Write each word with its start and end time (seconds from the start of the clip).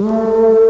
Música 0.00 0.69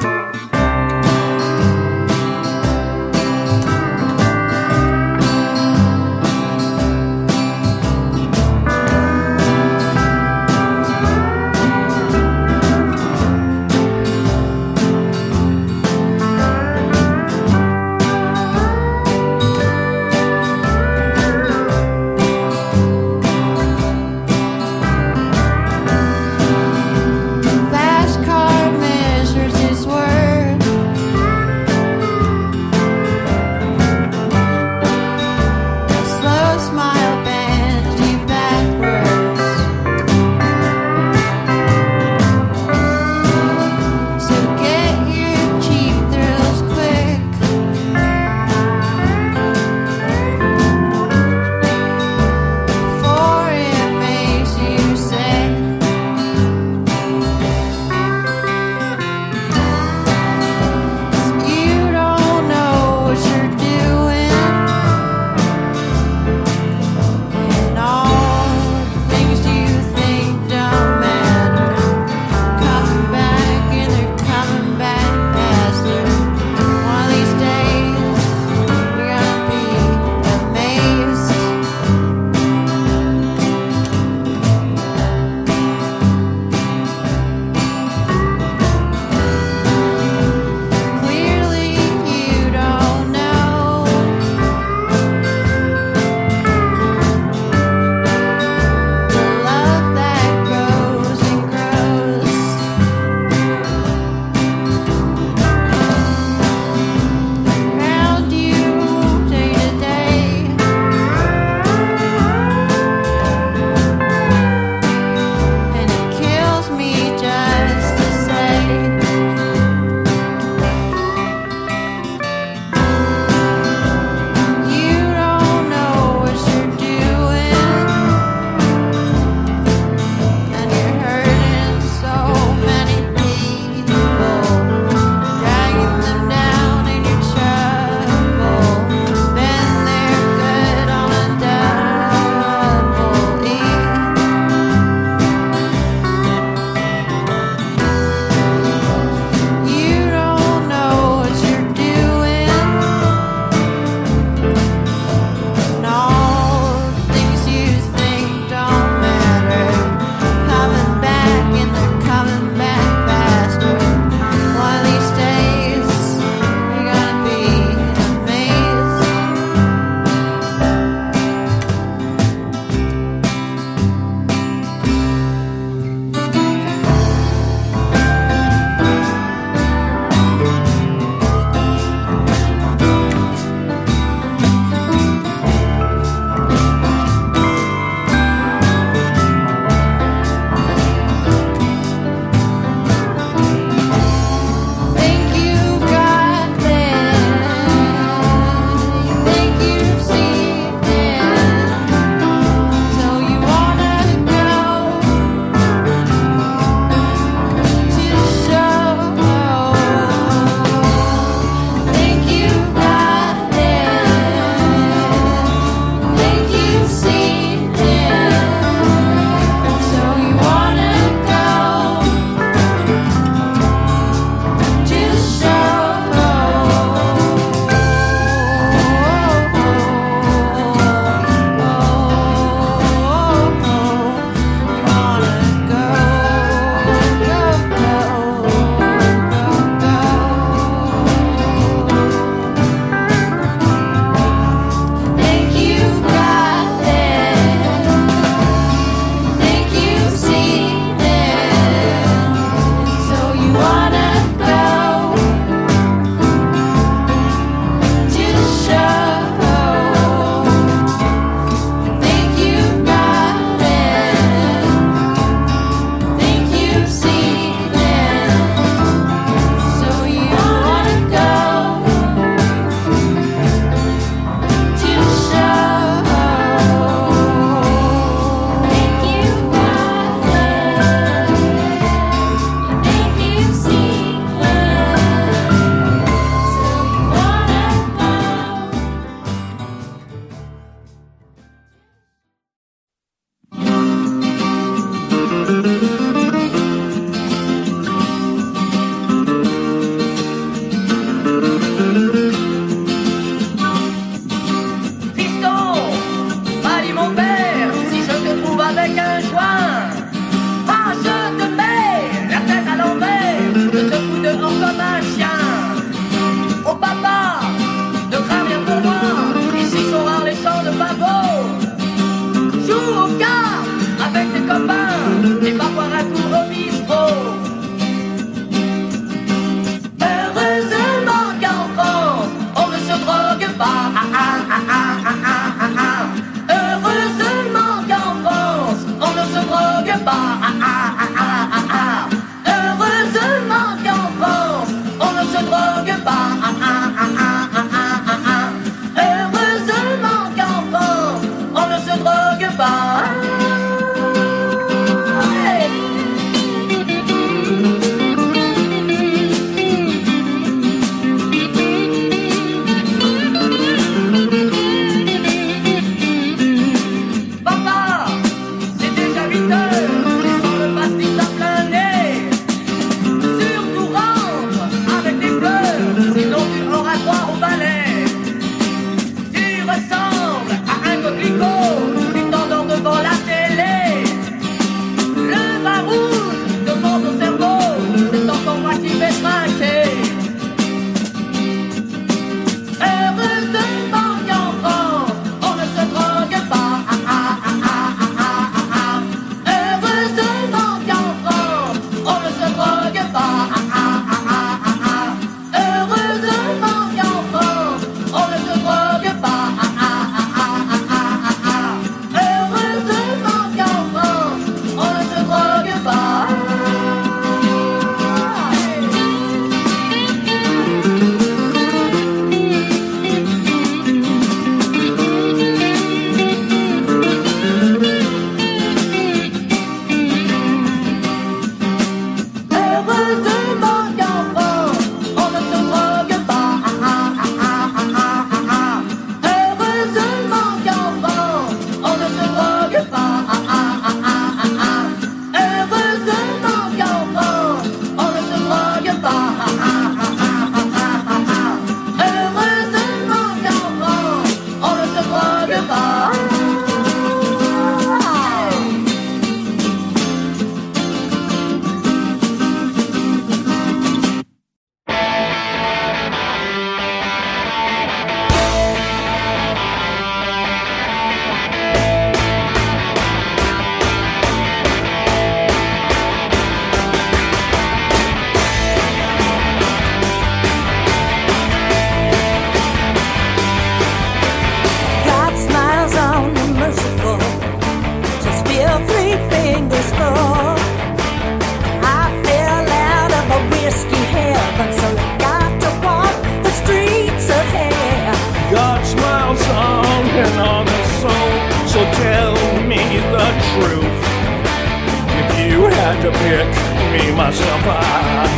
me 506.91 507.11
machucar 507.11 508.30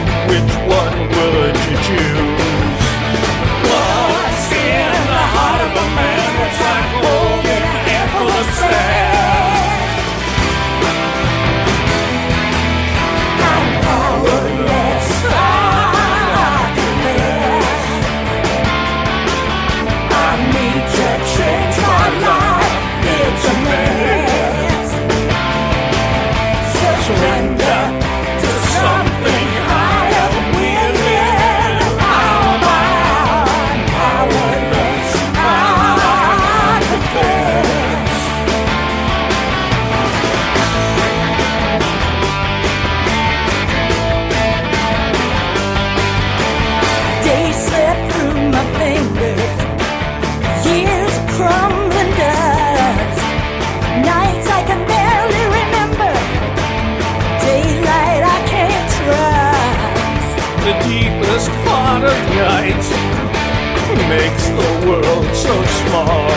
world 64.85 65.25
so 65.35 65.53
small. 65.83 66.27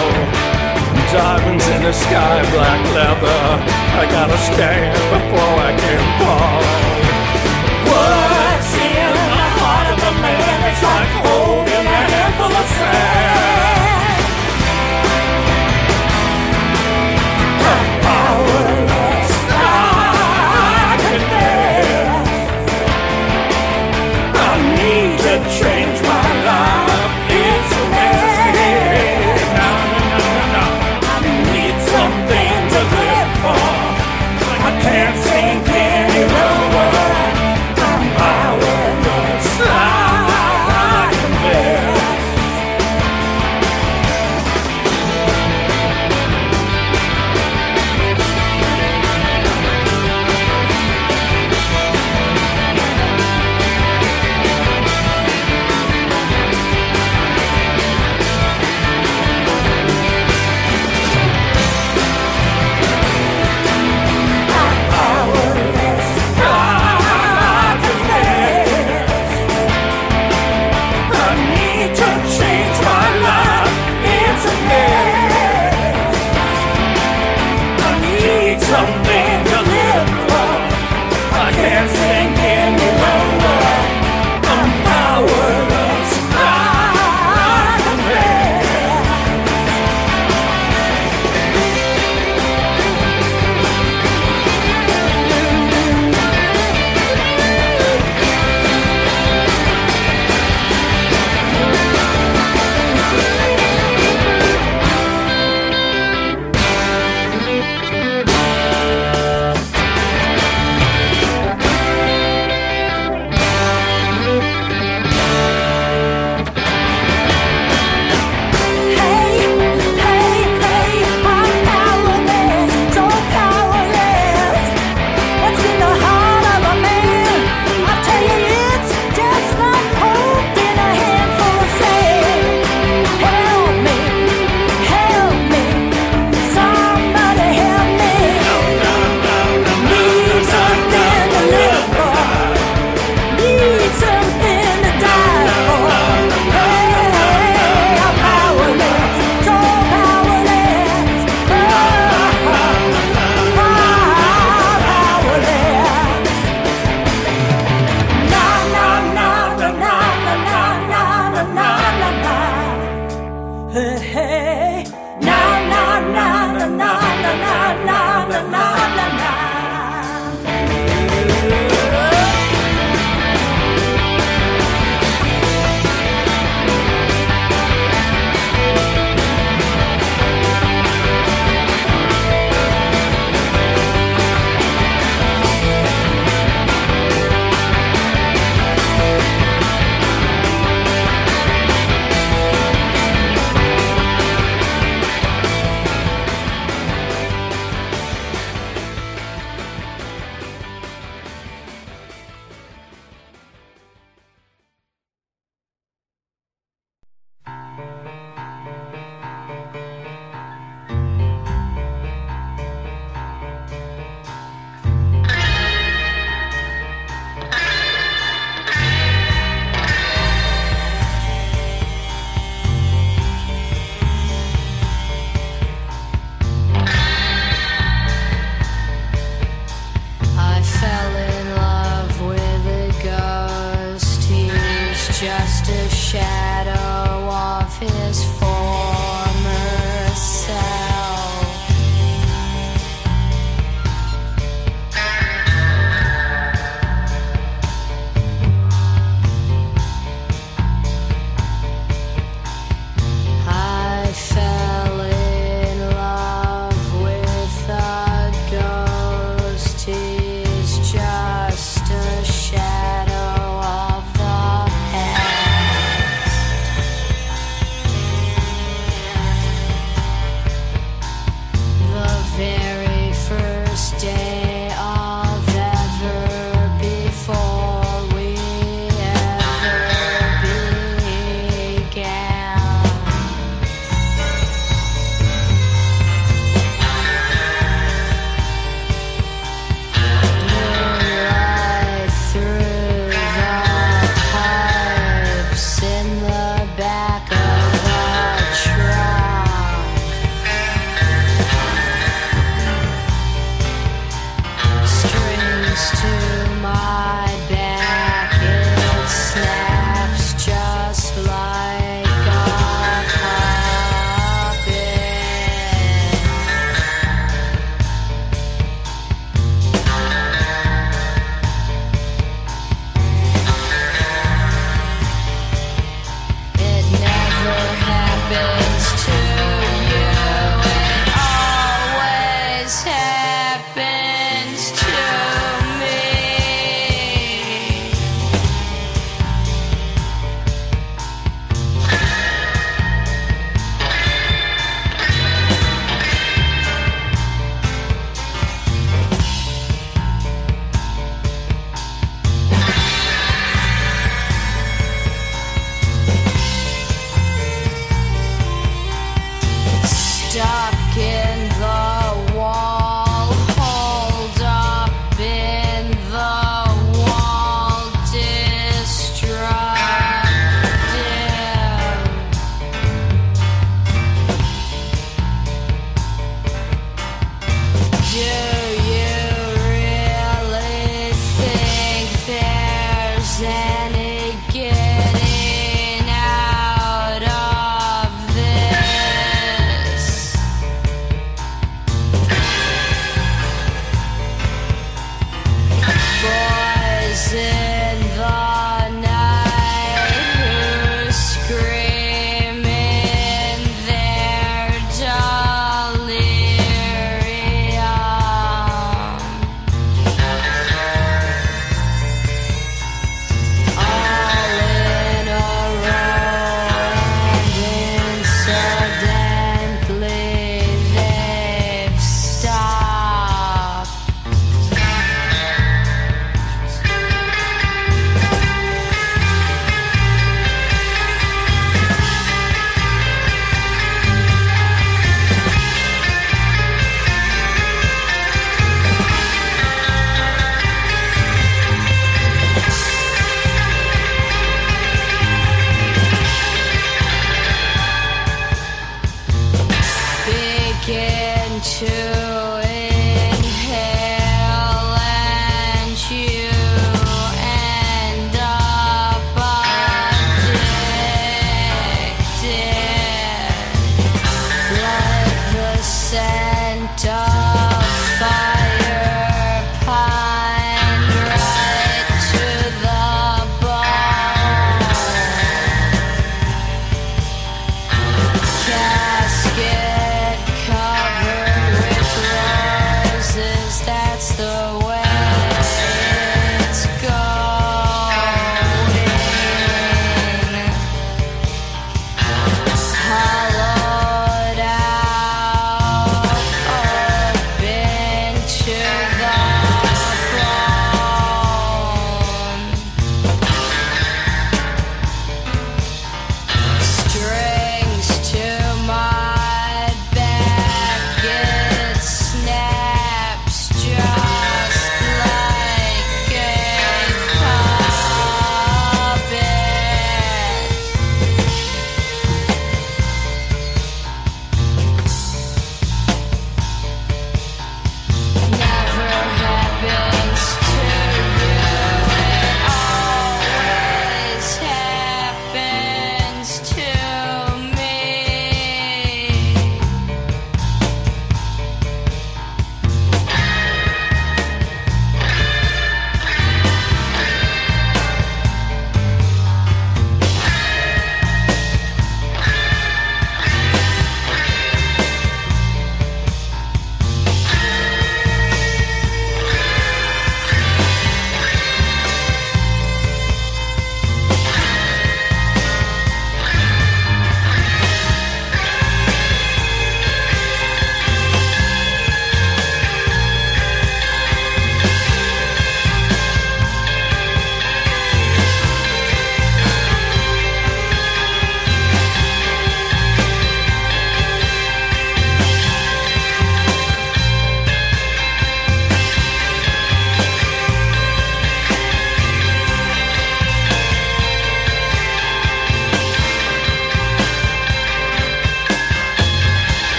Diamonds 1.13 1.67
in 1.69 1.83
the 1.83 1.93
sky, 1.93 2.43
black 2.53 2.83
leather. 2.95 3.43
I 4.01 4.05
gotta 4.11 4.39
stand 4.39 4.95
before 5.15 5.55
I 5.69 5.73
can 5.83 6.03
fall. 6.21 6.63
What's 7.91 8.73
in 8.75 9.13
the 9.39 9.49
heart 9.59 9.89
of 9.95 10.01
a 10.11 10.13
man? 10.21 10.59
It's 10.71 10.83
like 10.83 11.13
holding 11.25 11.87
a 11.87 12.03
handful 12.13 12.53
of 12.63 12.67
sand. 12.79 13.76